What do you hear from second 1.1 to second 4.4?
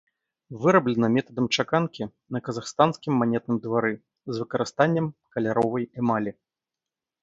метадам чаканкі на казахстанскім манетным двары з